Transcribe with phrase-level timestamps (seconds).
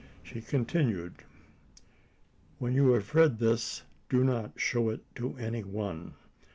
[0.23, 1.13] She continued:
[2.57, 6.15] "When you have read this, do not show it to any one.